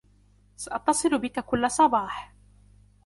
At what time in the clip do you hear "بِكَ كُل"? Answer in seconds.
1.19-1.71